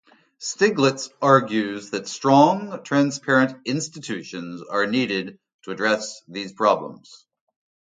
Stiglitz 0.39 1.11
argues 1.21 1.91
that 1.91 2.07
strong, 2.07 2.81
transparent 2.83 3.55
institutions 3.65 4.63
are 4.63 4.87
needed 4.87 5.37
to 5.61 5.69
address 5.69 6.23
these 6.27 6.51
problems. 6.53 7.27